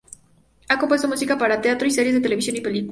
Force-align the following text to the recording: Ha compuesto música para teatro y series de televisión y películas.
Ha 0.67 0.79
compuesto 0.79 1.07
música 1.07 1.37
para 1.37 1.61
teatro 1.61 1.87
y 1.87 1.91
series 1.91 2.15
de 2.15 2.21
televisión 2.21 2.55
y 2.55 2.61
películas. 2.61 2.79